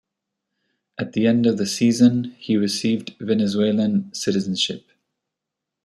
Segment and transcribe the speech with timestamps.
[0.97, 4.89] At the end of the season, he received Venezuelan citizenship.